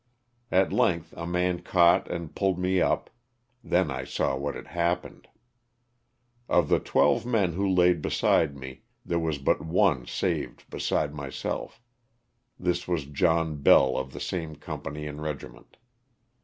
At 0.51 0.73
length 0.73 1.13
a 1.15 1.27
man 1.27 1.61
caught 1.61 2.09
and 2.09 2.33
pulled 2.33 2.57
me 2.57 2.81
up, 2.81 3.11
then 3.63 3.91
I 3.91 4.03
saw 4.03 4.35
what 4.35 4.55
had 4.55 4.65
happened. 4.65 5.27
Of 6.49 6.69
the 6.69 6.79
twelve 6.79 7.23
men 7.23 7.53
who 7.53 7.69
laid 7.69 8.01
beside 8.01 8.57
me, 8.57 8.81
there 9.05 9.19
was 9.19 9.37
but 9.37 9.61
one 9.63 10.07
saved 10.07 10.67
beside 10.71 11.13
myself, 11.13 11.83
this 12.59 12.87
was 12.87 13.05
John 13.05 13.57
Bell 13.61 13.95
of 13.95 14.11
the 14.11 14.19
same 14.19 14.55
com 14.55 14.81
pany 14.81 15.07
and 15.07 15.21
regiment. 15.21 15.77